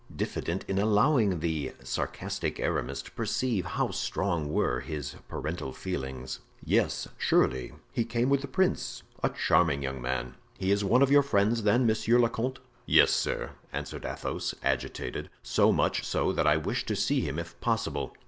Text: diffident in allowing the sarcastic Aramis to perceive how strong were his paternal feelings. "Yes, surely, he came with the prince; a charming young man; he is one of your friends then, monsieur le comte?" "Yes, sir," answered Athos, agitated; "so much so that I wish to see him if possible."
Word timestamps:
diffident 0.15 0.65
in 0.67 0.79
allowing 0.79 1.41
the 1.41 1.73
sarcastic 1.83 2.59
Aramis 2.59 3.03
to 3.03 3.11
perceive 3.11 3.65
how 3.65 3.91
strong 3.91 4.51
were 4.51 4.79
his 4.79 5.13
paternal 5.29 5.71
feelings. 5.73 6.39
"Yes, 6.65 7.07
surely, 7.19 7.73
he 7.91 8.03
came 8.03 8.27
with 8.27 8.41
the 8.41 8.47
prince; 8.47 9.03
a 9.21 9.29
charming 9.29 9.83
young 9.83 10.01
man; 10.01 10.33
he 10.57 10.71
is 10.71 10.83
one 10.83 11.03
of 11.03 11.11
your 11.11 11.21
friends 11.21 11.61
then, 11.61 11.85
monsieur 11.85 12.17
le 12.17 12.31
comte?" 12.31 12.57
"Yes, 12.87 13.11
sir," 13.11 13.51
answered 13.71 14.03
Athos, 14.03 14.55
agitated; 14.63 15.29
"so 15.43 15.71
much 15.71 16.03
so 16.03 16.33
that 16.33 16.47
I 16.47 16.57
wish 16.57 16.83
to 16.87 16.95
see 16.95 17.21
him 17.21 17.37
if 17.37 17.61
possible." 17.61 18.15